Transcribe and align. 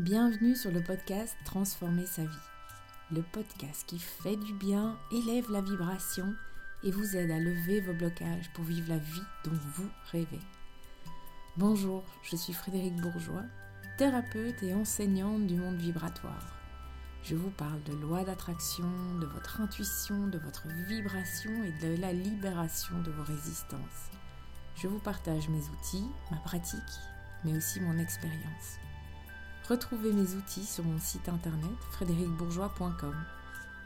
Bienvenue 0.00 0.56
sur 0.56 0.70
le 0.70 0.82
podcast 0.82 1.36
Transformer 1.44 2.06
sa 2.06 2.22
vie. 2.22 2.46
Le 3.12 3.20
podcast 3.20 3.84
qui 3.86 3.98
fait 3.98 4.36
du 4.36 4.54
bien, 4.54 4.98
élève 5.12 5.50
la 5.50 5.60
vibration 5.60 6.34
et 6.82 6.90
vous 6.90 7.16
aide 7.18 7.30
à 7.30 7.38
lever 7.38 7.82
vos 7.82 7.92
blocages 7.92 8.50
pour 8.54 8.64
vivre 8.64 8.88
la 8.88 8.96
vie 8.96 9.22
dont 9.44 9.58
vous 9.76 9.90
rêvez. 10.10 10.40
Bonjour, 11.58 12.02
je 12.22 12.34
suis 12.34 12.54
Frédéric 12.54 12.96
Bourgeois, 12.96 13.44
thérapeute 13.98 14.62
et 14.62 14.72
enseignante 14.72 15.46
du 15.46 15.56
monde 15.56 15.76
vibratoire. 15.76 16.56
Je 17.22 17.36
vous 17.36 17.50
parle 17.50 17.82
de 17.82 17.92
loi 17.92 18.24
d'attraction, 18.24 18.88
de 19.20 19.26
votre 19.26 19.60
intuition, 19.60 20.28
de 20.28 20.38
votre 20.38 20.66
vibration 20.88 21.50
et 21.62 21.72
de 21.86 22.00
la 22.00 22.14
libération 22.14 22.98
de 23.02 23.10
vos 23.10 23.24
résistances. 23.24 24.08
Je 24.76 24.88
vous 24.88 25.00
partage 25.00 25.50
mes 25.50 25.68
outils, 25.68 26.08
ma 26.30 26.38
pratique, 26.38 26.80
mais 27.44 27.54
aussi 27.54 27.80
mon 27.80 27.98
expérience. 27.98 28.78
Retrouvez 29.70 30.12
mes 30.12 30.34
outils 30.34 30.66
sur 30.66 30.82
mon 30.82 30.98
site 30.98 31.28
internet 31.28 31.78
frédéricbourgeois.com. 31.92 33.14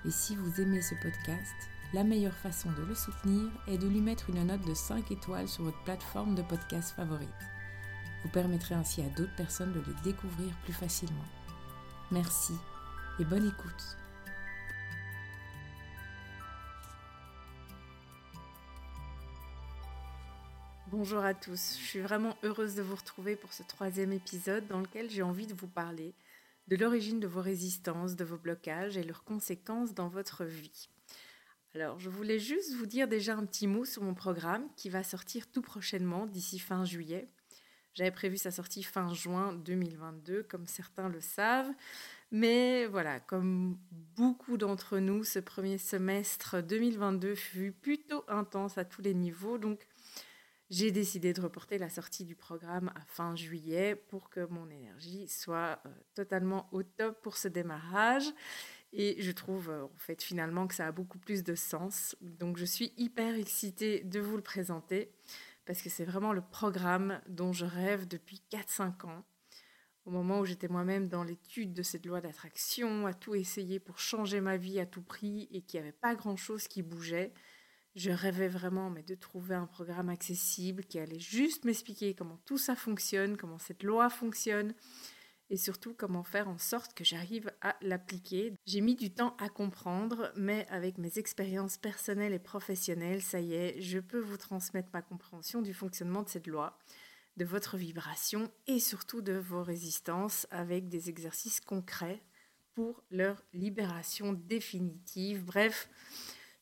Et 0.07 0.11
si 0.11 0.35
vous 0.35 0.59
aimez 0.59 0.81
ce 0.81 0.95
podcast, 0.95 1.55
la 1.93 2.05
meilleure 2.05 2.33
façon 2.33 2.71
de 2.73 2.87
le 2.87 2.95
soutenir 2.95 3.51
est 3.67 3.77
de 3.77 3.87
lui 3.87 4.01
mettre 4.01 4.31
une 4.31 4.47
note 4.47 4.67
de 4.67 4.73
5 4.73 5.11
étoiles 5.11 5.47
sur 5.47 5.65
votre 5.65 5.83
plateforme 5.85 6.37
de 6.37 6.41
podcast 6.41 6.95
favorite. 6.97 7.29
Vous 8.23 8.31
permettrez 8.31 8.75
ainsi 8.75 9.03
à 9.03 9.11
d'autres 9.11 9.37
personnes 9.37 9.75
de 9.75 9.81
le 9.81 9.95
découvrir 10.03 10.55
plus 10.65 10.73
facilement. 10.73 11.27
Merci 12.11 12.55
et 13.19 13.25
bonne 13.27 13.47
écoute. 13.47 13.99
Bonjour 20.97 21.25
à 21.25 21.35
tous, 21.35 21.77
je 21.81 21.85
suis 21.85 21.99
vraiment 21.99 22.37
heureuse 22.45 22.77
de 22.77 22.83
vous 22.83 22.95
retrouver 22.95 23.35
pour 23.35 23.53
ce 23.53 23.65
troisième 23.65 24.13
épisode 24.13 24.69
dans 24.69 24.79
lequel 24.79 25.11
j'ai 25.11 25.25
envie 25.25 25.49
de 25.49 25.53
vous 25.53 25.67
parler 25.67 26.15
de 26.69 26.77
l'origine 26.77 27.19
de 27.19 27.27
vos 27.27 27.41
résistances, 27.41 28.15
de 28.15 28.25
vos 28.25 28.37
blocages 28.37 28.97
et 28.97 29.03
leurs 29.03 29.25
conséquences 29.25 29.93
dans 29.93 30.07
votre 30.07 30.45
vie. 30.45 30.89
Alors, 31.75 31.99
je 31.99 32.09
voulais 32.09 32.39
juste 32.39 32.75
vous 32.75 32.87
dire 32.87 33.09
déjà 33.09 33.35
un 33.35 33.45
petit 33.45 33.67
mot 33.67 33.85
sur 33.85 34.05
mon 34.05 34.15
programme 34.15 34.69
qui 34.77 34.89
va 34.89 35.03
sortir 35.03 35.51
tout 35.51 35.63
prochainement, 35.63 36.27
d'ici 36.27 36.61
fin 36.61 36.85
juillet. 36.85 37.27
J'avais 37.95 38.13
prévu 38.13 38.37
sa 38.37 38.53
sortie 38.53 38.85
fin 38.85 39.13
juin 39.13 39.53
2022, 39.53 40.45
comme 40.45 40.69
certains 40.69 41.09
le 41.09 41.21
savent. 41.21 41.73
Mais 42.31 42.87
voilà, 42.87 43.19
comme 43.19 43.79
beaucoup 44.17 44.57
d'entre 44.57 44.99
nous, 44.99 45.25
ce 45.25 45.41
premier 45.41 45.77
semestre 45.77 46.63
2022 46.63 47.35
fut 47.35 47.73
plutôt 47.73 48.25
intense 48.29 48.79
à 48.79 48.85
tous 48.85 49.03
les 49.03 49.15
niveaux. 49.15 49.59
Donc, 49.59 49.89
j'ai 50.71 50.91
décidé 50.91 51.33
de 51.33 51.41
reporter 51.41 51.79
la 51.79 51.91
sortie 51.91 52.25
du 52.25 52.35
programme 52.35 52.91
à 52.95 53.05
fin 53.07 53.37
juillet 53.37 53.95
pour 53.95 54.31
que 54.31 54.47
mon 54.47 54.71
énergie 54.71 55.29
soit 55.29 55.79
euh, 55.85 55.91
totalement 56.15 56.69
au 56.73 56.83
top 56.83 57.21
pour 57.23 57.37
ce 57.37 57.49
démarrage. 57.49 58.33
Et 58.93 59.21
je 59.21 59.31
trouve 59.31 59.71
euh, 59.71 59.85
en 59.85 59.99
fait 59.99 60.23
finalement 60.23 60.67
que 60.67 60.75
ça 60.75 60.87
a 60.87 60.93
beaucoup 60.93 61.19
plus 61.19 61.43
de 61.43 61.55
sens. 61.55 62.17
Donc 62.21 62.57
je 62.57 62.65
suis 62.65 62.93
hyper 62.97 63.35
excitée 63.35 64.05
de 64.05 64.21
vous 64.21 64.37
le 64.37 64.43
présenter 64.43 65.13
parce 65.67 65.83
que 65.83 65.91
c'est 65.91 66.05
vraiment 66.05 66.33
le 66.33 66.43
programme 66.43 67.21
dont 67.29 67.53
je 67.53 67.67
rêve 67.67 68.07
depuis 68.07 68.43
4-5 68.51 69.07
ans. 69.07 69.25
Au 70.07 70.11
moment 70.11 70.41
où 70.41 70.45
j'étais 70.45 70.69
moi-même 70.69 71.09
dans 71.09 71.25
l'étude 71.25 71.73
de 71.73 71.83
cette 71.83 72.05
loi 72.05 72.21
d'attraction, 72.21 73.07
à 73.07 73.15
tout 73.15 73.35
essayer 73.35 73.81
pour 73.81 73.99
changer 73.99 74.41
ma 74.43 74.59
vie 74.59 74.79
à 74.79 74.85
tout 74.85 75.03
prix 75.03 75.49
et 75.51 75.63
qu'il 75.63 75.81
n'y 75.81 75.87
avait 75.87 75.97
pas 75.97 76.15
grand-chose 76.15 76.69
qui 76.69 76.83
bougeait, 76.83 77.33
je 77.95 78.11
rêvais 78.11 78.49
vraiment 78.49 78.91
mais 78.91 79.03
de 79.03 79.15
trouver 79.15 79.55
un 79.55 79.67
programme 79.67 80.09
accessible 80.09 80.85
qui 80.85 80.99
allait 80.99 81.19
juste 81.19 81.65
m'expliquer 81.65 82.15
comment 82.15 82.41
tout 82.45 82.59
ça 82.59 82.77
fonctionne, 82.77 83.37
comment 83.37 83.59
cette 83.59 83.83
loi 83.83 84.11
fonctionne 84.11 84.75
et 85.51 85.57
surtout 85.57 85.95
comment 85.95 86.25
faire 86.25 86.49
en 86.49 86.59
sorte 86.59 86.95
que 86.95 87.05
j'arrive 87.05 87.53
à 87.61 87.77
l'appliquer. 87.83 88.55
J'ai 88.67 88.81
mis 88.81 88.97
du 88.97 89.13
temps 89.13 89.37
à 89.39 89.49
comprendre, 89.49 90.33
mais 90.37 90.67
avec 90.71 90.99
mes 90.99 91.19
expériences 91.19 91.77
personnelles 91.77 92.33
et 92.33 92.39
professionnelles, 92.39 93.23
ça 93.23 93.41
y 93.41 93.55
est, 93.55 93.81
je 93.81 93.99
peux 93.99 94.19
vous 94.19 94.39
transmettre 94.39 94.89
ma 94.93 95.03
compréhension 95.03 95.63
du 95.63 95.75
fonctionnement 95.75 96.23
de 96.23 96.29
cette 96.29 96.47
loi, 96.47 96.79
de 97.37 97.45
votre 97.45 97.77
vibration 97.77 98.51
et 98.67 98.81
surtout 98.81 99.21
de 99.21 99.35
vos 99.35 99.63
résistances 99.63 100.47
avec 100.51 100.89
des 100.89 101.11
exercices 101.11 101.61
concrets 101.61 102.23
pour 102.75 103.03
leur 103.11 103.43
libération 103.53 104.33
définitive. 104.33 105.45
Bref, 105.45 105.89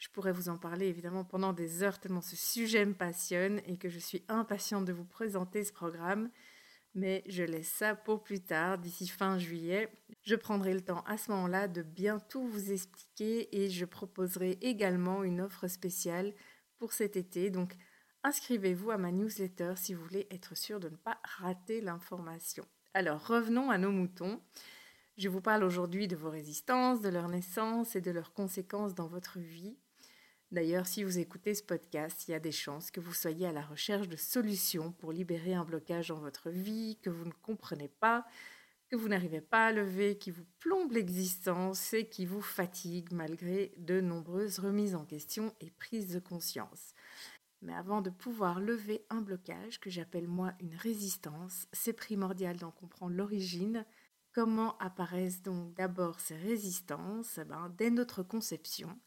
je 0.02 0.08
pourrais 0.08 0.32
vous 0.32 0.48
en 0.48 0.58
parler 0.58 0.88
évidemment 0.88 1.22
pendant 1.22 1.52
des 1.52 1.84
heures 1.84 2.00
tellement 2.00 2.22
ce 2.22 2.34
sujet 2.34 2.84
me 2.84 2.92
passionne 2.92 3.60
et 3.66 3.76
que 3.76 3.88
je 3.88 4.00
suis 4.00 4.24
impatiente 4.26 4.84
de 4.84 4.92
vous 4.92 5.04
présenter 5.04 5.62
ce 5.62 5.72
programme. 5.72 6.28
Mais 6.96 7.22
je 7.28 7.44
laisse 7.44 7.68
ça 7.68 7.94
pour 7.94 8.24
plus 8.24 8.40
tard, 8.40 8.78
d'ici 8.78 9.06
fin 9.06 9.38
juillet. 9.38 9.88
Je 10.24 10.34
prendrai 10.34 10.74
le 10.74 10.80
temps 10.80 11.04
à 11.06 11.18
ce 11.18 11.30
moment-là 11.30 11.68
de 11.68 11.82
bien 11.82 12.18
tout 12.18 12.44
vous 12.48 12.72
expliquer 12.72 13.56
et 13.56 13.70
je 13.70 13.84
proposerai 13.84 14.58
également 14.60 15.22
une 15.22 15.40
offre 15.40 15.68
spéciale 15.68 16.34
pour 16.78 16.92
cet 16.94 17.16
été. 17.16 17.50
Donc 17.50 17.76
inscrivez-vous 18.24 18.90
à 18.90 18.98
ma 18.98 19.12
newsletter 19.12 19.74
si 19.76 19.94
vous 19.94 20.02
voulez 20.02 20.26
être 20.32 20.56
sûr 20.56 20.80
de 20.80 20.88
ne 20.88 20.96
pas 20.96 21.20
rater 21.22 21.80
l'information. 21.80 22.64
Alors 22.92 23.24
revenons 23.24 23.70
à 23.70 23.78
nos 23.78 23.92
moutons. 23.92 24.42
Je 25.16 25.28
vous 25.28 25.40
parle 25.40 25.62
aujourd'hui 25.62 26.08
de 26.08 26.16
vos 26.16 26.30
résistances, 26.30 27.00
de 27.02 27.08
leur 27.08 27.28
naissance 27.28 27.94
et 27.94 28.00
de 28.00 28.10
leurs 28.10 28.32
conséquences 28.32 28.96
dans 28.96 29.06
votre 29.06 29.38
vie. 29.38 29.76
D'ailleurs, 30.52 30.86
si 30.86 31.02
vous 31.02 31.18
écoutez 31.18 31.54
ce 31.54 31.62
podcast, 31.62 32.28
il 32.28 32.32
y 32.32 32.34
a 32.34 32.38
des 32.38 32.52
chances 32.52 32.90
que 32.90 33.00
vous 33.00 33.14
soyez 33.14 33.46
à 33.46 33.52
la 33.52 33.62
recherche 33.62 34.06
de 34.06 34.16
solutions 34.16 34.92
pour 34.92 35.10
libérer 35.10 35.54
un 35.54 35.64
blocage 35.64 36.08
dans 36.08 36.20
votre 36.20 36.50
vie 36.50 36.98
que 37.00 37.08
vous 37.08 37.24
ne 37.24 37.32
comprenez 37.40 37.88
pas, 37.88 38.26
que 38.90 38.96
vous 38.96 39.08
n'arrivez 39.08 39.40
pas 39.40 39.68
à 39.68 39.72
lever, 39.72 40.18
qui 40.18 40.30
vous 40.30 40.44
plombe 40.58 40.92
l'existence 40.92 41.94
et 41.94 42.06
qui 42.06 42.26
vous 42.26 42.42
fatigue 42.42 43.12
malgré 43.12 43.72
de 43.78 44.02
nombreuses 44.02 44.58
remises 44.58 44.94
en 44.94 45.06
question 45.06 45.54
et 45.62 45.70
prises 45.70 46.12
de 46.12 46.20
conscience. 46.20 46.92
Mais 47.62 47.72
avant 47.72 48.02
de 48.02 48.10
pouvoir 48.10 48.60
lever 48.60 49.06
un 49.08 49.22
blocage 49.22 49.80
que 49.80 49.88
j'appelle 49.88 50.28
moi 50.28 50.52
une 50.60 50.74
résistance, 50.74 51.66
c'est 51.72 51.94
primordial 51.94 52.58
d'en 52.58 52.72
comprendre 52.72 53.16
l'origine. 53.16 53.86
Comment 54.32 54.76
apparaissent 54.76 55.40
donc 55.40 55.72
d'abord 55.72 56.20
ces 56.20 56.36
résistances? 56.36 57.38
Eh 57.38 57.44
ben, 57.46 57.74
Dès 57.78 57.88
notre 57.88 58.22
conception, 58.22 59.00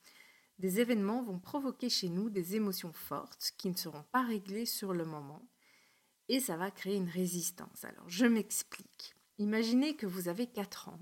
des 0.59 0.79
événements 0.79 1.23
vont 1.23 1.39
provoquer 1.39 1.89
chez 1.89 2.09
nous 2.09 2.29
des 2.29 2.55
émotions 2.55 2.93
fortes 2.93 3.53
qui 3.57 3.69
ne 3.69 3.75
seront 3.75 4.03
pas 4.11 4.23
réglées 4.23 4.65
sur 4.65 4.93
le 4.93 5.05
moment 5.05 5.47
et 6.27 6.39
ça 6.39 6.57
va 6.57 6.71
créer 6.71 6.95
une 6.95 7.09
résistance. 7.09 7.83
Alors 7.83 8.09
je 8.09 8.25
m'explique. 8.25 9.15
Imaginez 9.37 9.95
que 9.95 10.05
vous 10.05 10.29
avez 10.29 10.47
4 10.47 10.89
ans, 10.89 10.99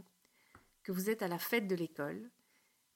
que 0.81 0.91
vous 0.91 1.09
êtes 1.09 1.21
à 1.21 1.27
la 1.27 1.37
fête 1.37 1.67
de 1.67 1.75
l'école, 1.75 2.31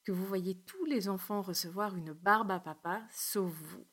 que 0.03 0.11
vous 0.11 0.25
voyez 0.25 0.55
tous 0.55 0.85
les 0.85 1.09
enfants 1.09 1.41
recevoir 1.41 1.95
une 1.95 2.13
barbe 2.13 2.51
à 2.51 2.59
papa 2.59 3.07
sauf 3.11 3.51
vous. 3.51 3.85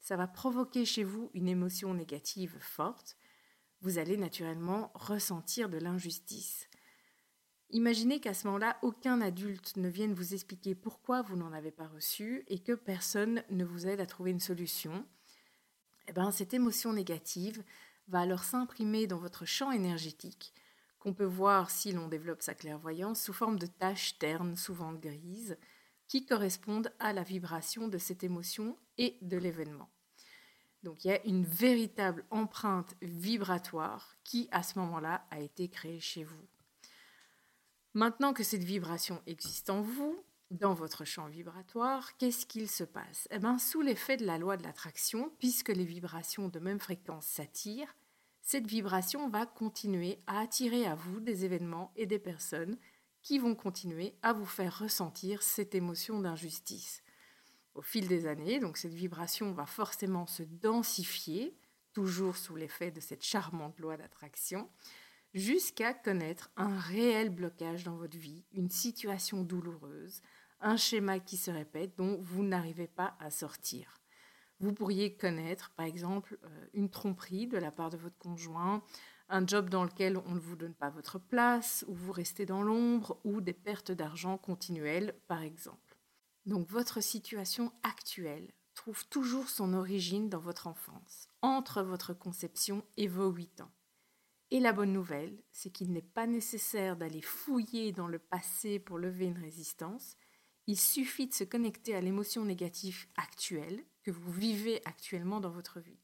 Ça 0.00 0.16
va 0.16 0.26
provoquer 0.26 0.84
chez 0.84 1.02
vous 1.02 1.30
une 1.34 1.48
émotion 1.48 1.94
négative 1.94 2.56
forte. 2.60 3.16
Vous 3.80 3.98
allez 3.98 4.16
naturellement 4.16 4.92
ressentir 4.94 5.68
de 5.68 5.78
l'injustice. 5.78 6.68
Imaginez 7.70 8.20
qu'à 8.20 8.32
ce 8.32 8.46
moment-là, 8.46 8.78
aucun 8.82 9.20
adulte 9.20 9.76
ne 9.76 9.88
vienne 9.88 10.14
vous 10.14 10.34
expliquer 10.34 10.74
pourquoi 10.74 11.22
vous 11.22 11.36
n'en 11.36 11.52
avez 11.52 11.72
pas 11.72 11.88
reçu 11.88 12.44
et 12.46 12.60
que 12.60 12.72
personne 12.72 13.42
ne 13.50 13.64
vous 13.64 13.88
aide 13.88 14.00
à 14.00 14.06
trouver 14.06 14.30
une 14.30 14.40
solution. 14.40 15.04
Eh 16.08 16.12
ben, 16.12 16.30
cette 16.30 16.54
émotion 16.54 16.92
négative 16.92 17.64
va 18.06 18.20
alors 18.20 18.44
s'imprimer 18.44 19.08
dans 19.08 19.18
votre 19.18 19.44
champ 19.44 19.72
énergétique, 19.72 20.54
qu'on 21.00 21.12
peut 21.12 21.24
voir 21.24 21.70
si 21.70 21.92
l'on 21.92 22.06
développe 22.06 22.42
sa 22.42 22.54
clairvoyance 22.54 23.20
sous 23.20 23.32
forme 23.32 23.58
de 23.58 23.66
taches 23.66 24.16
ternes, 24.18 24.54
souvent 24.54 24.92
grises, 24.92 25.58
qui 26.06 26.24
correspondent 26.24 26.92
à 27.00 27.12
la 27.12 27.24
vibration 27.24 27.88
de 27.88 27.98
cette 27.98 28.22
émotion 28.22 28.78
et 28.96 29.18
de 29.22 29.36
l'événement. 29.36 29.90
Donc 30.84 31.04
il 31.04 31.08
y 31.08 31.10
a 31.12 31.26
une 31.26 31.44
véritable 31.44 32.24
empreinte 32.30 32.94
vibratoire 33.02 34.14
qui, 34.22 34.48
à 34.52 34.62
ce 34.62 34.78
moment-là, 34.78 35.26
a 35.32 35.40
été 35.40 35.68
créée 35.68 35.98
chez 35.98 36.22
vous. 36.22 36.46
Maintenant 37.96 38.34
que 38.34 38.42
cette 38.42 38.62
vibration 38.62 39.22
existe 39.26 39.70
en 39.70 39.80
vous, 39.80 40.22
dans 40.50 40.74
votre 40.74 41.06
champ 41.06 41.28
vibratoire, 41.28 42.14
qu'est-ce 42.18 42.44
qu'il 42.44 42.68
se 42.68 42.84
passe? 42.84 43.26
Eh 43.30 43.38
bien, 43.38 43.58
sous 43.58 43.80
l'effet 43.80 44.18
de 44.18 44.26
la 44.26 44.36
loi 44.36 44.58
de 44.58 44.64
l'attraction, 44.64 45.32
puisque 45.38 45.70
les 45.70 45.86
vibrations 45.86 46.50
de 46.50 46.58
même 46.58 46.78
fréquence 46.78 47.24
s'attirent, 47.24 47.96
cette 48.42 48.66
vibration 48.66 49.30
va 49.30 49.46
continuer 49.46 50.18
à 50.26 50.40
attirer 50.40 50.84
à 50.84 50.94
vous 50.94 51.20
des 51.20 51.46
événements 51.46 51.90
et 51.96 52.04
des 52.04 52.18
personnes 52.18 52.76
qui 53.22 53.38
vont 53.38 53.54
continuer 53.54 54.14
à 54.20 54.34
vous 54.34 54.44
faire 54.44 54.78
ressentir 54.78 55.42
cette 55.42 55.74
émotion 55.74 56.20
d'injustice. 56.20 57.02
Au 57.74 57.80
fil 57.80 58.08
des 58.08 58.26
années, 58.26 58.60
donc 58.60 58.76
cette 58.76 58.92
vibration 58.92 59.52
va 59.52 59.64
forcément 59.64 60.26
se 60.26 60.42
densifier, 60.42 61.56
toujours 61.94 62.36
sous 62.36 62.56
l'effet 62.56 62.90
de 62.90 63.00
cette 63.00 63.24
charmante 63.24 63.78
loi 63.78 63.96
d'attraction, 63.96 64.68
jusqu'à 65.34 65.94
connaître 65.94 66.50
un 66.56 66.78
réel 66.78 67.30
blocage 67.30 67.84
dans 67.84 67.96
votre 67.96 68.16
vie, 68.16 68.44
une 68.52 68.70
situation 68.70 69.42
douloureuse, 69.42 70.22
un 70.60 70.76
schéma 70.76 71.18
qui 71.20 71.36
se 71.36 71.50
répète 71.50 71.96
dont 71.96 72.18
vous 72.20 72.42
n'arrivez 72.42 72.86
pas 72.86 73.16
à 73.20 73.30
sortir. 73.30 74.00
Vous 74.58 74.72
pourriez 74.72 75.16
connaître, 75.16 75.70
par 75.76 75.86
exemple, 75.86 76.38
euh, 76.44 76.66
une 76.72 76.90
tromperie 76.90 77.46
de 77.46 77.58
la 77.58 77.70
part 77.70 77.90
de 77.90 77.98
votre 77.98 78.16
conjoint, 78.16 78.82
un 79.28 79.46
job 79.46 79.68
dans 79.68 79.84
lequel 79.84 80.16
on 80.16 80.34
ne 80.34 80.40
vous 80.40 80.56
donne 80.56 80.74
pas 80.74 80.88
votre 80.88 81.18
place, 81.18 81.84
ou 81.88 81.94
vous 81.94 82.12
restez 82.12 82.46
dans 82.46 82.62
l'ombre, 82.62 83.20
ou 83.24 83.40
des 83.40 83.52
pertes 83.52 83.92
d'argent 83.92 84.38
continuelles, 84.38 85.14
par 85.26 85.42
exemple. 85.42 85.98
Donc 86.46 86.68
votre 86.68 87.02
situation 87.02 87.72
actuelle 87.82 88.52
trouve 88.74 89.06
toujours 89.08 89.48
son 89.48 89.74
origine 89.74 90.28
dans 90.28 90.38
votre 90.38 90.68
enfance, 90.68 91.28
entre 91.42 91.82
votre 91.82 92.14
conception 92.14 92.84
et 92.96 93.08
vos 93.08 93.30
8 93.30 93.62
ans. 93.62 93.72
Et 94.50 94.60
la 94.60 94.72
bonne 94.72 94.92
nouvelle, 94.92 95.42
c'est 95.50 95.70
qu'il 95.70 95.92
n'est 95.92 96.02
pas 96.02 96.26
nécessaire 96.26 96.96
d'aller 96.96 97.20
fouiller 97.22 97.92
dans 97.92 98.06
le 98.06 98.18
passé 98.18 98.78
pour 98.78 98.98
lever 98.98 99.26
une 99.26 99.38
résistance, 99.38 100.16
il 100.68 100.78
suffit 100.78 101.26
de 101.26 101.34
se 101.34 101.44
connecter 101.44 101.94
à 101.94 102.00
l'émotion 102.00 102.44
négative 102.44 103.06
actuelle 103.16 103.84
que 104.02 104.10
vous 104.10 104.32
vivez 104.32 104.80
actuellement 104.84 105.40
dans 105.40 105.50
votre 105.50 105.80
vie. 105.80 105.98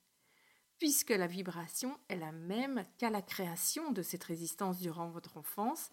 Puisque 0.79 1.11
la 1.11 1.29
vibration 1.29 1.97
est 2.09 2.17
la 2.17 2.33
même 2.33 2.85
qu'à 2.99 3.11
la 3.11 3.23
création 3.23 3.93
de 3.93 4.03
cette 4.03 4.25
résistance 4.25 4.79
durant 4.81 5.09
votre 5.09 5.37
enfance, 5.37 5.91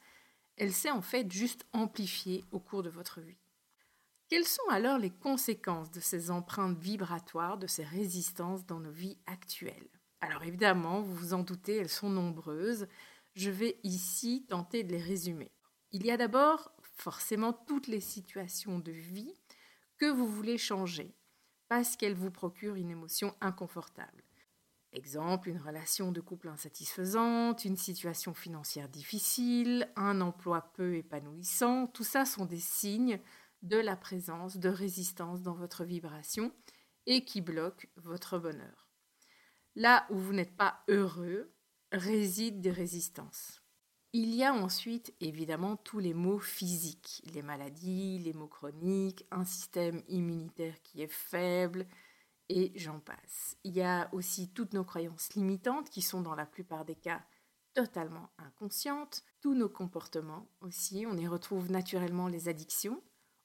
elle 0.57 0.73
s'est 0.73 0.89
en 0.89 1.01
fait 1.01 1.31
juste 1.31 1.65
amplifiée 1.73 2.43
au 2.51 2.59
cours 2.59 2.83
de 2.83 2.89
votre 2.89 3.21
vie. 3.21 3.37
Quelles 4.27 4.47
sont 4.47 4.67
alors 4.69 4.97
les 4.97 5.11
conséquences 5.11 5.91
de 5.91 5.99
ces 5.99 6.31
empreintes 6.31 6.77
vibratoires, 6.77 7.57
de 7.57 7.67
ces 7.67 7.83
résistances 7.83 8.65
dans 8.65 8.79
nos 8.79 8.91
vies 8.91 9.19
actuelles? 9.27 9.98
Alors 10.21 10.43
évidemment, 10.43 11.01
vous 11.01 11.15
vous 11.15 11.33
en 11.33 11.43
doutez, 11.43 11.77
elles 11.77 11.89
sont 11.89 12.09
nombreuses. 12.09 12.87
Je 13.35 13.49
vais 13.49 13.79
ici 13.83 14.45
tenter 14.49 14.83
de 14.83 14.91
les 14.91 15.01
résumer. 15.01 15.51
Il 15.91 16.05
y 16.05 16.11
a 16.11 16.17
d'abord 16.17 16.71
forcément 16.97 17.53
toutes 17.53 17.87
les 17.87 18.01
situations 18.01 18.79
de 18.79 18.91
vie 18.91 19.33
que 19.97 20.11
vous 20.11 20.27
voulez 20.27 20.57
changer 20.57 21.15
parce 21.69 21.95
qu'elles 21.95 22.15
vous 22.15 22.31
procurent 22.31 22.75
une 22.75 22.89
émotion 22.89 23.33
inconfortable. 23.41 24.23
Exemple, 24.91 25.49
une 25.49 25.61
relation 25.61 26.11
de 26.11 26.19
couple 26.19 26.49
insatisfaisante, 26.49 27.63
une 27.63 27.77
situation 27.77 28.33
financière 28.33 28.89
difficile, 28.89 29.87
un 29.95 30.19
emploi 30.19 30.71
peu 30.73 30.95
épanouissant, 30.95 31.85
tout 31.87 32.03
ça 32.03 32.25
sont 32.25 32.45
des 32.45 32.59
signes 32.59 33.19
de 33.61 33.77
la 33.77 33.95
présence 33.95 34.57
de 34.57 34.69
résistance 34.69 35.43
dans 35.43 35.53
votre 35.53 35.83
vibration 35.83 36.51
et 37.05 37.23
qui 37.23 37.41
bloquent 37.41 37.87
votre 37.97 38.39
bonheur. 38.39 38.78
Là 39.79 40.05
où 40.09 40.17
vous 40.17 40.33
n'êtes 40.33 40.57
pas 40.57 40.83
heureux, 40.89 41.53
résident 41.93 42.59
des 42.59 42.69
résistances. 42.69 43.61
Il 44.11 44.35
y 44.35 44.43
a 44.43 44.53
ensuite 44.53 45.15
évidemment 45.21 45.77
tous 45.77 45.99
les 45.99 46.13
maux 46.13 46.39
physiques, 46.39 47.23
les 47.33 47.41
maladies, 47.41 48.19
les 48.19 48.33
maux 48.33 48.49
chroniques, 48.49 49.25
un 49.31 49.45
système 49.45 50.03
immunitaire 50.09 50.81
qui 50.83 51.01
est 51.01 51.13
faible, 51.13 51.87
et 52.49 52.73
j'en 52.75 52.99
passe. 52.99 53.55
Il 53.63 53.73
y 53.73 53.81
a 53.81 54.09
aussi 54.11 54.49
toutes 54.49 54.73
nos 54.73 54.83
croyances 54.83 55.33
limitantes 55.35 55.89
qui 55.89 56.01
sont 56.01 56.19
dans 56.19 56.35
la 56.35 56.45
plupart 56.45 56.83
des 56.83 56.95
cas 56.95 57.23
totalement 57.73 58.31
inconscientes, 58.37 59.23
tous 59.39 59.55
nos 59.55 59.69
comportements 59.69 60.49
aussi, 60.59 61.05
on 61.07 61.15
y 61.15 61.25
retrouve 61.25 61.71
naturellement 61.71 62.27
les 62.27 62.49
addictions 62.49 63.01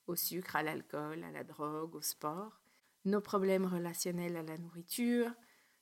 au 0.09 0.17
sucre, 0.17 0.57
à 0.57 0.65
l'alcool, 0.65 1.23
à 1.23 1.31
la 1.31 1.45
drogue, 1.45 1.95
au 1.95 2.03
sport, 2.03 2.61
nos 3.05 3.21
problèmes 3.21 3.67
relationnels 3.67 4.37
à 4.37 4.43
la 4.43 4.59
nourriture, 4.59 5.31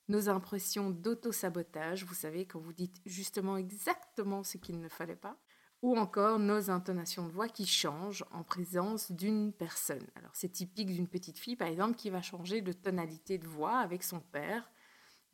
nos 0.08 0.28
impressions 0.28 0.90
d'auto-sabotage, 0.90 2.04
vous 2.04 2.14
savez, 2.14 2.46
quand 2.46 2.60
vous 2.60 2.72
dites 2.72 3.00
justement 3.06 3.56
exactement 3.56 4.42
ce 4.42 4.58
qu'il 4.58 4.80
ne 4.80 4.88
fallait 4.88 5.16
pas, 5.16 5.38
ou 5.82 5.96
encore 5.96 6.38
nos 6.38 6.70
intonations 6.70 7.26
de 7.26 7.32
voix 7.32 7.48
qui 7.48 7.66
changent 7.66 8.24
en 8.30 8.44
présence 8.44 9.10
d'une 9.10 9.52
personne. 9.52 10.06
Alors 10.14 10.30
c'est 10.34 10.52
typique 10.52 10.92
d'une 10.92 11.08
petite 11.08 11.38
fille, 11.38 11.56
par 11.56 11.68
exemple, 11.68 11.96
qui 11.96 12.10
va 12.10 12.22
changer 12.22 12.62
de 12.62 12.72
tonalité 12.72 13.38
de 13.38 13.46
voix 13.46 13.78
avec 13.78 14.02
son 14.02 14.20
père. 14.20 14.70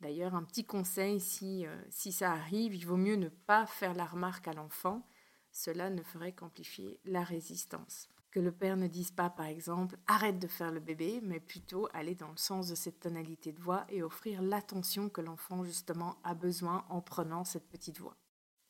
D'ailleurs, 0.01 0.33
un 0.33 0.43
petit 0.43 0.63
conseil, 0.63 1.19
si, 1.19 1.65
euh, 1.67 1.75
si 1.89 2.11
ça 2.11 2.31
arrive, 2.31 2.73
il 2.73 2.85
vaut 2.85 2.97
mieux 2.97 3.15
ne 3.15 3.27
pas 3.27 3.65
faire 3.65 3.93
la 3.93 4.05
remarque 4.05 4.47
à 4.47 4.53
l'enfant. 4.53 5.05
Cela 5.51 5.89
ne 5.89 6.01
ferait 6.01 6.33
qu'amplifier 6.33 6.99
la 7.03 7.23
résistance 7.23 8.09
que 8.31 8.39
le 8.39 8.51
père 8.51 8.77
ne 8.77 8.87
dise 8.87 9.11
pas, 9.11 9.29
par 9.29 9.47
exemple, 9.47 9.97
arrête 10.07 10.39
de 10.39 10.47
faire 10.47 10.71
le 10.71 10.79
bébé, 10.79 11.19
mais 11.23 11.39
plutôt 11.39 11.87
aller 11.93 12.15
dans 12.15 12.29
le 12.29 12.37
sens 12.37 12.67
de 12.67 12.75
cette 12.75 12.99
tonalité 12.99 13.51
de 13.51 13.61
voix 13.61 13.85
et 13.89 14.03
offrir 14.03 14.41
l'attention 14.41 15.09
que 15.09 15.21
l'enfant 15.21 15.63
justement 15.63 16.17
a 16.23 16.35
besoin 16.35 16.85
en 16.89 17.01
prenant 17.01 17.43
cette 17.43 17.67
petite 17.67 17.99
voix. 17.99 18.17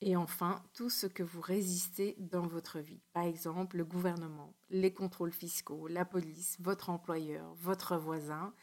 Et 0.01 0.15
enfin, 0.15 0.63
tout 0.73 0.89
ce 0.89 1.07
que 1.07 1.23
vous 1.23 1.41
résistez 1.41 2.15
dans 2.19 2.47
votre 2.47 2.79
vie. 2.79 3.01
Par 3.11 3.23
exemple, 3.23 3.75
le 3.75 3.83
gouvernement, 3.83 4.55
les 4.69 4.93
contrôles 4.93 5.33
fiscaux, 5.33 5.87
la 5.87 6.05
police, 6.05 6.55
votre 6.61 6.89
employeur, 6.89 7.53
votre 7.55 7.97
voisin. 7.97 8.53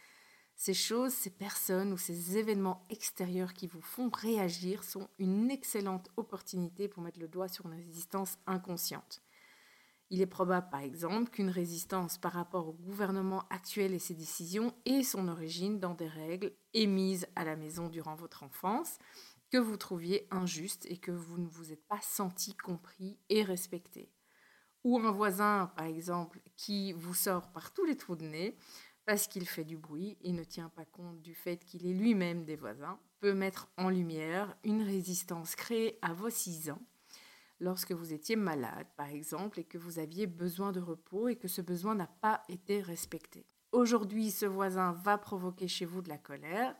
Ces 0.54 0.72
choses, 0.72 1.12
ces 1.12 1.28
personnes 1.28 1.92
ou 1.92 1.98
ces 1.98 2.38
événements 2.38 2.86
extérieurs 2.88 3.52
qui 3.52 3.66
vous 3.66 3.82
font 3.82 4.08
réagir 4.08 4.82
sont 4.82 5.10
une 5.18 5.50
excellente 5.50 6.10
opportunité 6.16 6.88
pour 6.88 7.02
mettre 7.02 7.20
le 7.20 7.28
doigt 7.28 7.48
sur 7.48 7.66
une 7.66 7.74
résistance 7.74 8.38
inconsciente. 8.46 9.25
Il 10.08 10.20
est 10.20 10.26
probable, 10.26 10.68
par 10.70 10.80
exemple, 10.80 11.30
qu'une 11.30 11.50
résistance 11.50 12.16
par 12.16 12.32
rapport 12.32 12.68
au 12.68 12.72
gouvernement 12.72 13.42
actuel 13.50 13.92
et 13.92 13.98
ses 13.98 14.14
décisions 14.14 14.72
ait 14.84 15.02
son 15.02 15.26
origine 15.26 15.80
dans 15.80 15.94
des 15.94 16.06
règles 16.06 16.52
émises 16.74 17.26
à 17.34 17.44
la 17.44 17.56
maison 17.56 17.88
durant 17.88 18.14
votre 18.14 18.44
enfance, 18.44 18.98
que 19.50 19.58
vous 19.58 19.76
trouviez 19.76 20.28
injustes 20.30 20.86
et 20.86 20.98
que 20.98 21.10
vous 21.10 21.38
ne 21.38 21.48
vous 21.48 21.72
êtes 21.72 21.86
pas 21.88 22.00
senti 22.00 22.54
compris 22.54 23.18
et 23.28 23.42
respecté. 23.42 24.12
Ou 24.84 24.98
un 24.98 25.10
voisin, 25.10 25.72
par 25.76 25.86
exemple, 25.86 26.40
qui 26.56 26.92
vous 26.92 27.14
sort 27.14 27.50
par 27.50 27.72
tous 27.72 27.84
les 27.84 27.96
trous 27.96 28.16
de 28.16 28.26
nez 28.26 28.56
parce 29.06 29.26
qu'il 29.26 29.48
fait 29.48 29.64
du 29.64 29.76
bruit 29.76 30.18
et 30.20 30.32
ne 30.32 30.44
tient 30.44 30.68
pas 30.68 30.84
compte 30.84 31.20
du 31.22 31.34
fait 31.34 31.64
qu'il 31.64 31.86
est 31.86 31.94
lui-même 31.94 32.44
des 32.44 32.56
voisins, 32.56 32.98
peut 33.20 33.34
mettre 33.34 33.68
en 33.76 33.88
lumière 33.88 34.56
une 34.64 34.82
résistance 34.82 35.54
créée 35.56 35.98
à 36.02 36.12
vos 36.12 36.30
six 36.30 36.70
ans 36.70 36.82
lorsque 37.60 37.92
vous 37.92 38.12
étiez 38.12 38.36
malade, 38.36 38.86
par 38.96 39.08
exemple, 39.08 39.60
et 39.60 39.64
que 39.64 39.78
vous 39.78 39.98
aviez 39.98 40.26
besoin 40.26 40.72
de 40.72 40.80
repos 40.80 41.28
et 41.28 41.36
que 41.36 41.48
ce 41.48 41.60
besoin 41.60 41.94
n'a 41.94 42.06
pas 42.06 42.42
été 42.48 42.80
respecté. 42.80 43.46
Aujourd'hui, 43.72 44.30
ce 44.30 44.46
voisin 44.46 44.92
va 44.92 45.18
provoquer 45.18 45.68
chez 45.68 45.84
vous 45.84 46.02
de 46.02 46.08
la 46.08 46.18
colère. 46.18 46.74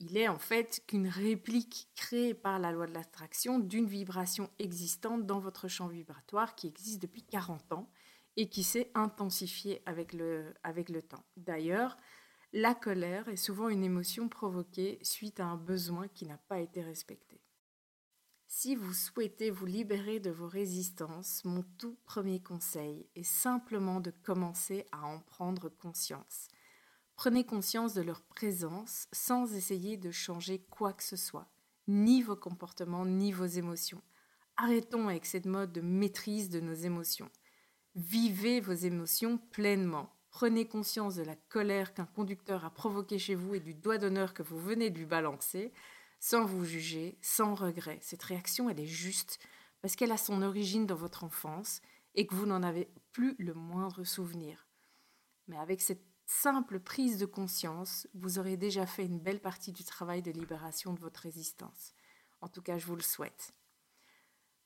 Il 0.00 0.16
est 0.16 0.28
en 0.28 0.38
fait 0.38 0.82
qu'une 0.86 1.06
réplique 1.06 1.88
créée 1.94 2.34
par 2.34 2.58
la 2.58 2.72
loi 2.72 2.86
de 2.86 2.94
l'attraction 2.94 3.58
d'une 3.58 3.86
vibration 3.86 4.50
existante 4.58 5.26
dans 5.26 5.38
votre 5.38 5.68
champ 5.68 5.86
vibratoire 5.86 6.54
qui 6.54 6.66
existe 6.66 7.00
depuis 7.00 7.22
40 7.22 7.72
ans 7.72 7.88
et 8.36 8.48
qui 8.48 8.62
s'est 8.62 8.90
intensifiée 8.94 9.82
avec 9.86 10.12
le, 10.12 10.54
avec 10.64 10.88
le 10.88 11.02
temps. 11.02 11.24
D'ailleurs, 11.36 11.96
la 12.52 12.74
colère 12.74 13.28
est 13.28 13.36
souvent 13.36 13.68
une 13.68 13.84
émotion 13.84 14.28
provoquée 14.28 14.98
suite 15.02 15.40
à 15.40 15.46
un 15.46 15.56
besoin 15.56 16.08
qui 16.08 16.26
n'a 16.26 16.36
pas 16.36 16.58
été 16.58 16.82
respecté. 16.82 17.41
Si 18.54 18.76
vous 18.76 18.92
souhaitez 18.92 19.50
vous 19.50 19.64
libérer 19.64 20.20
de 20.20 20.30
vos 20.30 20.46
résistances, 20.46 21.42
mon 21.46 21.64
tout 21.78 21.96
premier 22.04 22.38
conseil 22.38 23.08
est 23.16 23.22
simplement 23.22 23.98
de 23.98 24.10
commencer 24.10 24.84
à 24.92 25.06
en 25.06 25.20
prendre 25.20 25.70
conscience. 25.70 26.48
Prenez 27.16 27.44
conscience 27.44 27.94
de 27.94 28.02
leur 28.02 28.20
présence 28.20 29.08
sans 29.10 29.54
essayer 29.54 29.96
de 29.96 30.10
changer 30.10 30.66
quoi 30.68 30.92
que 30.92 31.02
ce 31.02 31.16
soit, 31.16 31.48
ni 31.88 32.20
vos 32.20 32.36
comportements, 32.36 33.06
ni 33.06 33.32
vos 33.32 33.46
émotions. 33.46 34.02
Arrêtons 34.58 35.08
avec 35.08 35.24
cette 35.24 35.46
mode 35.46 35.72
de 35.72 35.80
maîtrise 35.80 36.50
de 36.50 36.60
nos 36.60 36.74
émotions. 36.74 37.30
Vivez 37.94 38.60
vos 38.60 38.72
émotions 38.72 39.38
pleinement. 39.38 40.10
Prenez 40.28 40.68
conscience 40.68 41.14
de 41.14 41.22
la 41.22 41.36
colère 41.36 41.94
qu'un 41.94 42.06
conducteur 42.06 42.66
a 42.66 42.70
provoquée 42.70 43.18
chez 43.18 43.34
vous 43.34 43.54
et 43.54 43.60
du 43.60 43.72
doigt 43.72 43.96
d'honneur 43.96 44.34
que 44.34 44.42
vous 44.42 44.60
venez 44.60 44.90
de 44.90 44.98
lui 44.98 45.06
balancer 45.06 45.72
sans 46.22 46.44
vous 46.44 46.64
juger, 46.64 47.18
sans 47.20 47.56
regret. 47.56 47.98
Cette 48.00 48.22
réaction, 48.22 48.70
elle 48.70 48.78
est 48.78 48.86
juste 48.86 49.40
parce 49.80 49.96
qu'elle 49.96 50.12
a 50.12 50.16
son 50.16 50.40
origine 50.42 50.86
dans 50.86 50.94
votre 50.94 51.24
enfance 51.24 51.80
et 52.14 52.28
que 52.28 52.36
vous 52.36 52.46
n'en 52.46 52.62
avez 52.62 52.88
plus 53.10 53.34
le 53.40 53.54
moindre 53.54 54.04
souvenir. 54.04 54.68
Mais 55.48 55.58
avec 55.58 55.80
cette 55.80 56.04
simple 56.24 56.78
prise 56.78 57.18
de 57.18 57.26
conscience, 57.26 58.06
vous 58.14 58.38
aurez 58.38 58.56
déjà 58.56 58.86
fait 58.86 59.04
une 59.04 59.18
belle 59.18 59.40
partie 59.40 59.72
du 59.72 59.82
travail 59.82 60.22
de 60.22 60.30
libération 60.30 60.94
de 60.94 61.00
votre 61.00 61.22
résistance. 61.22 61.92
En 62.40 62.46
tout 62.46 62.62
cas, 62.62 62.78
je 62.78 62.86
vous 62.86 62.94
le 62.94 63.02
souhaite. 63.02 63.52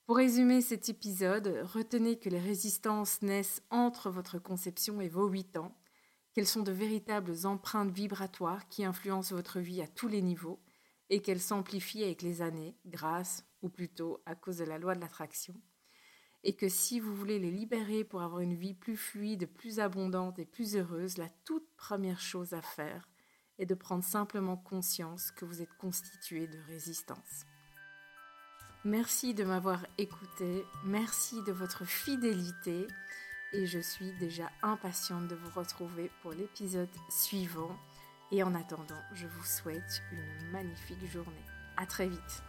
Pour 0.04 0.18
résumer 0.18 0.60
cet 0.60 0.90
épisode, 0.90 1.62
retenez 1.72 2.18
que 2.18 2.28
les 2.28 2.38
résistances 2.38 3.22
naissent 3.22 3.62
entre 3.70 4.10
votre 4.10 4.38
conception 4.38 5.00
et 5.00 5.08
vos 5.08 5.26
8 5.26 5.56
ans, 5.56 5.74
qu'elles 6.34 6.46
sont 6.46 6.62
de 6.62 6.70
véritables 6.70 7.46
empreintes 7.46 7.92
vibratoires 7.92 8.68
qui 8.68 8.84
influencent 8.84 9.34
votre 9.34 9.58
vie 9.58 9.80
à 9.80 9.88
tous 9.88 10.06
les 10.06 10.20
niveaux 10.20 10.60
et 11.10 11.20
qu'elle 11.20 11.40
s'amplifie 11.40 12.02
avec 12.02 12.22
les 12.22 12.42
années 12.42 12.76
grâce, 12.86 13.44
ou 13.62 13.68
plutôt 13.68 14.22
à 14.26 14.34
cause 14.34 14.58
de 14.58 14.64
la 14.64 14.78
loi 14.78 14.94
de 14.94 15.00
l'attraction, 15.00 15.54
et 16.44 16.54
que 16.54 16.68
si 16.68 17.00
vous 17.00 17.14
voulez 17.14 17.38
les 17.38 17.50
libérer 17.50 18.04
pour 18.04 18.22
avoir 18.22 18.40
une 18.40 18.54
vie 18.54 18.74
plus 18.74 18.96
fluide, 18.96 19.52
plus 19.52 19.80
abondante 19.80 20.38
et 20.38 20.46
plus 20.46 20.76
heureuse, 20.76 21.18
la 21.18 21.28
toute 21.44 21.68
première 21.76 22.20
chose 22.20 22.52
à 22.52 22.62
faire 22.62 23.08
est 23.58 23.66
de 23.66 23.74
prendre 23.74 24.04
simplement 24.04 24.56
conscience 24.56 25.30
que 25.32 25.44
vous 25.44 25.62
êtes 25.62 25.76
constitué 25.78 26.46
de 26.46 26.58
résistance. 26.68 27.46
Merci 28.84 29.34
de 29.34 29.42
m'avoir 29.42 29.84
écouté, 29.98 30.64
merci 30.84 31.42
de 31.42 31.50
votre 31.50 31.84
fidélité 31.84 32.86
et 33.52 33.66
je 33.66 33.80
suis 33.80 34.12
déjà 34.20 34.50
impatiente 34.62 35.26
de 35.26 35.34
vous 35.34 35.50
retrouver 35.50 36.10
pour 36.22 36.32
l'épisode 36.32 36.88
suivant 37.08 37.76
et 38.32 38.42
en 38.42 38.54
attendant, 38.54 39.00
je 39.12 39.26
vous 39.26 39.44
souhaite 39.44 40.02
une 40.12 40.50
magnifique 40.50 41.04
journée. 41.06 41.44
À 41.76 41.86
très 41.86 42.08
vite. 42.08 42.42